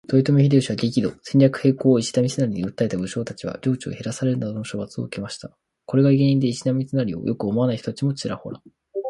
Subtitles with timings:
[0.09, 1.13] 豊臣秀吉は激怒。
[1.21, 5.51] 戦略変更を石田三成に訴えた武将達は領地を減らされるなどの処罰を受けました。
[5.85, 8.59] これが原因で石田三成を良く思わない人たちもちらほら。